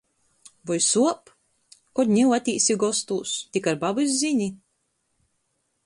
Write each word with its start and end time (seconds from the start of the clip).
Voi 0.69 0.77
suop? 0.85 1.29
Kod 1.99 2.13
niu 2.15 2.33
atīsi 2.39 2.79
gostūs, 2.85 3.35
tik 3.59 3.71
ar 3.73 3.79
babys 3.85 4.19
zini? 4.23 4.49